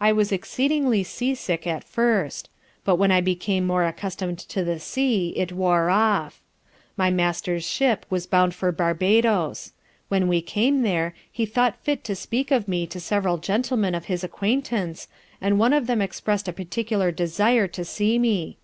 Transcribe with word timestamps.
I 0.00 0.10
was 0.10 0.32
exceedingly 0.32 1.02
sea 1.04 1.34
sick 1.34 1.66
at 1.66 1.84
first; 1.84 2.48
but 2.82 2.96
when 2.96 3.10
I 3.12 3.20
became 3.20 3.66
more 3.66 3.84
accustom'd 3.84 4.38
to 4.38 4.64
the 4.64 4.80
sea, 4.80 5.34
it 5.36 5.52
wore 5.52 5.90
off. 5.90 6.40
My 6.96 7.10
master's 7.10 7.62
ship 7.62 8.06
was 8.08 8.26
bound 8.26 8.54
for 8.54 8.72
Barbadoes. 8.72 9.74
When 10.08 10.28
we 10.28 10.40
came 10.40 10.80
there, 10.80 11.14
he 11.30 11.44
thought 11.44 11.76
fit 11.84 12.02
to 12.04 12.16
speak 12.16 12.50
of 12.50 12.66
me 12.68 12.86
to 12.86 12.98
several 12.98 13.36
gentlemen 13.36 13.94
of 13.94 14.06
his 14.06 14.24
acquaintance, 14.24 15.08
and 15.42 15.58
one 15.58 15.74
of 15.74 15.86
them 15.86 16.00
exprest 16.00 16.48
a 16.48 16.50
particular 16.54 17.12
desire 17.12 17.66
to 17.68 17.84
see 17.84 18.18
me. 18.18 18.56